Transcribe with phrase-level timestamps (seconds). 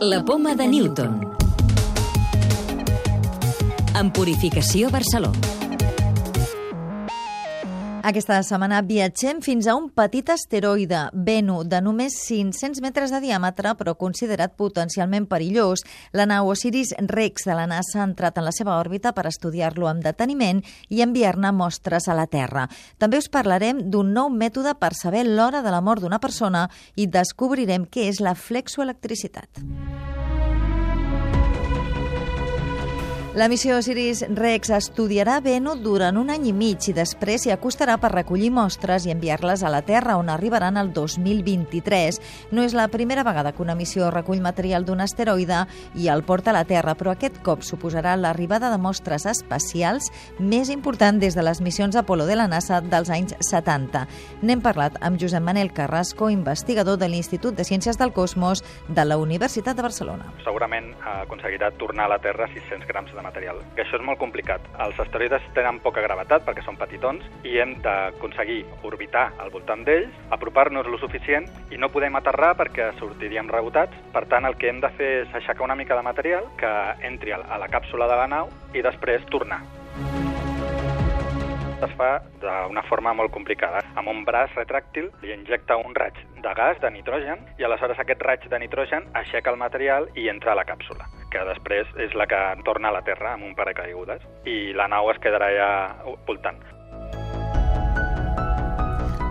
[0.00, 1.20] La poma de Newton.
[3.98, 5.56] En Purificació Barcelona.
[8.06, 13.72] Aquesta setmana viatgem fins a un petit asteroide, Venu, de només 500 metres de diàmetre,
[13.74, 15.82] però considerat potencialment perillós.
[16.12, 19.88] La nau Osiris Rex de la NASA ha entrat en la seva òrbita per estudiar-lo
[19.90, 22.68] amb deteniment i enviar-ne mostres a la Terra.
[23.00, 27.08] També us parlarem d'un nou mètode per saber l'hora de la mort d'una persona i
[27.08, 29.64] descobrirem què és la flexoelectricitat.
[33.36, 37.98] La missió Osiris Rex estudiarà Venu durant un any i mig i després s'hi acostarà
[38.00, 42.16] per recollir mostres i enviar-les a la Terra, on arribaran el 2023.
[42.56, 46.48] No és la primera vegada que una missió recull material d'un asteroide i el porta
[46.48, 50.08] a la Terra, però aquest cop suposarà l'arribada de mostres espacials
[50.40, 54.06] més important des de les missions Apolo de la NASA dels anys 70.
[54.48, 59.20] N'hem parlat amb Josep Manel Carrasco, investigador de l'Institut de Ciències del Cosmos de la
[59.20, 60.32] Universitat de Barcelona.
[60.48, 64.64] Segurament aconseguirà tornar a la Terra 600 grams de material, que això és molt complicat.
[64.86, 70.14] Els asteroides tenen poca gravetat perquè són petitons i hem d'aconseguir orbitar al voltant d'ells,
[70.36, 73.96] apropar-nos lo suficient i no podem aterrar perquè sortiríem rebotats.
[74.14, 76.72] Per tant, el que hem de fer és aixecar una mica de material que
[77.06, 79.62] entri a la càpsula de la nau i després tornar
[81.84, 83.82] es fa d'una forma molt complicada.
[84.00, 88.22] Amb un braç retràctil li injecta un raig de gas, de nitrogen, i aleshores aquest
[88.28, 92.26] raig de nitrogen aixeca el material i entra a la càpsula, que després és la
[92.30, 95.70] que torna a la Terra amb un paracaigudes, i la nau es quedarà ja
[96.28, 96.62] voltant.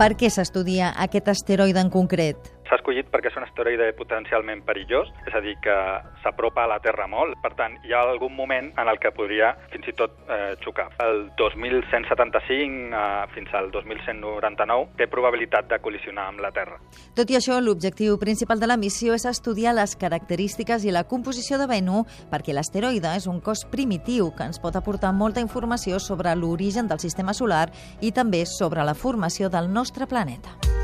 [0.00, 2.59] Per què s'estudia aquest asteroide en concret?
[2.70, 5.74] S'ha escollit perquè és un asteroide potencialment perillós, és a dir, que
[6.22, 7.34] s'apropa a la Terra molt.
[7.42, 10.86] Per tant, hi ha algun moment en el que podria fins i tot eh, xocar.
[11.02, 16.78] El 2175 eh, fins al 2199 té probabilitat de col·lisionar amb la Terra.
[17.18, 21.58] Tot i això, l'objectiu principal de la missió és estudiar les característiques i la composició
[21.58, 26.36] de Venu perquè l'asteroide és un cos primitiu que ens pot aportar molta informació sobre
[26.38, 27.66] l'origen del sistema solar
[27.98, 30.79] i també sobre la formació del nostre planeta.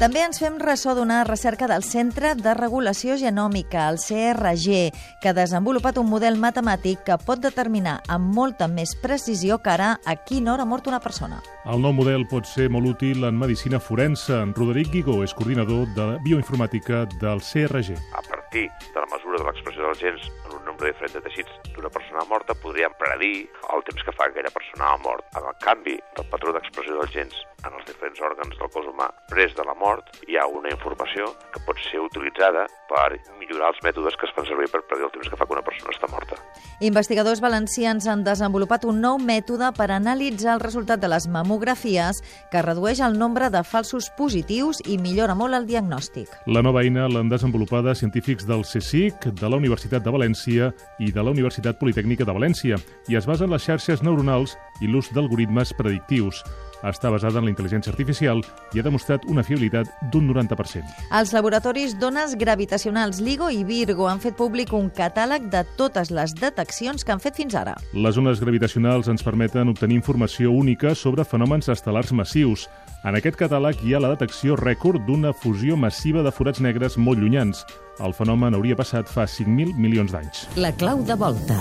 [0.00, 4.78] També ens fem ressò d'una recerca del Centre de Regulació Genòmica, el CRG,
[5.20, 9.90] que ha desenvolupat un model matemàtic que pot determinar amb molta més precisió que ara
[10.08, 11.42] a quina hora ha mort una persona.
[11.68, 14.32] El nou model pot ser molt útil en medicina forense.
[14.32, 18.00] En Roderic Guigó és coordinador de bioinformàtica del CRG.
[18.16, 21.72] A partir de la mesura de l'expressió dels gens en un nombre diferent de teixits
[21.74, 25.24] d'una persona morta, podríem predir el temps que fa aquella persona ha mort.
[25.38, 29.10] En el canvi del patró d'expressió dels gens en els diferents òrgans del cos humà
[29.28, 33.80] pres de la mort, hi ha una informació que pot ser utilitzada per millorar els
[33.84, 36.08] mètodes que es fan servir per predir el temps que fa que una persona està
[36.10, 36.38] morta.
[36.80, 42.22] Investigadors valencians han desenvolupat un nou mètode per analitzar el resultat de les mamografies
[42.52, 46.32] que redueix el nombre de falsos positius i millora molt el diagnòstic.
[46.48, 50.59] La nova eina l'han desenvolupada científics del CSIC, de la Universitat de València
[51.00, 52.78] i de la Universitat Politècnica de València
[53.10, 56.44] i es basa en les xarxes neuronals i l'ús d'algoritmes predictius
[56.86, 58.42] està basada en la intel·ligència artificial
[58.74, 60.84] i ha demostrat una fiabilitat d'un 90%.
[61.18, 66.34] Els laboratoris d'ones gravitacionals LIGO i Virgo han fet públic un catàleg de totes les
[66.38, 67.76] deteccions que han fet fins ara.
[67.92, 72.68] Les ones gravitacionals ens permeten obtenir informació única sobre fenòmens estel·lars massius.
[73.04, 77.20] En aquest catàleg hi ha la detecció rècord d'una fusió massiva de forats negres molt
[77.20, 77.64] llunyans.
[78.00, 80.46] El fenomen hauria passat fa 5.000 milions d'anys.
[80.56, 81.56] La clau de volta.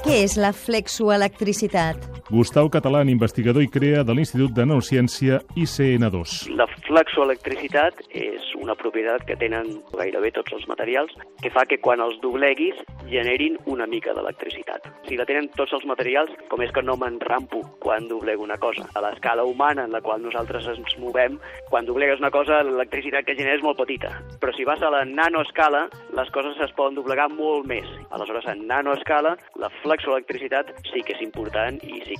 [0.00, 2.09] Què és la flexoelectricitat?
[2.30, 6.52] Gustau Catalán, investigador i crea de l'Institut de Neurociència ICN2.
[6.54, 11.10] La flexoelectricitat és una propietat que tenen gairebé tots els materials
[11.42, 12.78] que fa que quan els dobleguis
[13.10, 14.86] generin una mica d'electricitat.
[15.08, 18.86] Si la tenen tots els materials, com és que no m'enrampo quan doblego una cosa.
[18.94, 21.40] A l'escala humana en la qual nosaltres ens movem,
[21.72, 24.12] quan doblegues una cosa, l'electricitat que genera és molt petita.
[24.38, 27.90] Però si vas a la nanoescala, les coses es poden doblegar molt més.
[28.14, 32.19] Aleshores, en nanoescala, la flexoelectricitat sí que és important i sí